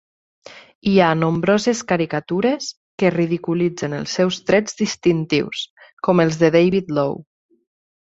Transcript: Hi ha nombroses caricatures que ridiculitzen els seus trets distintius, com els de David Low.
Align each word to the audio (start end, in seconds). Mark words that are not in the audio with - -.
Hi 0.91 0.91
ha 0.99 1.07
nombroses 1.23 1.81
caricatures 1.91 2.69
que 3.03 3.11
ridiculitzen 3.15 3.93
els 3.97 4.15
seus 4.21 4.39
trets 4.47 4.79
distintius, 4.81 5.61
com 6.09 6.25
els 6.25 6.41
de 6.45 6.51
David 6.57 6.91
Low. 7.01 7.15